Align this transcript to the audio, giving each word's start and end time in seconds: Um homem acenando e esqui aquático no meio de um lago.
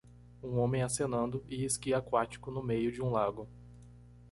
Um 0.41 0.57
homem 0.57 0.81
acenando 0.81 1.45
e 1.47 1.63
esqui 1.63 1.93
aquático 1.93 2.49
no 2.49 2.63
meio 2.63 2.91
de 2.91 3.03
um 3.03 3.11
lago. 3.11 3.47